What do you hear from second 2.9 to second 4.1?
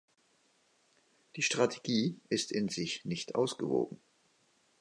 nicht ausgewogen.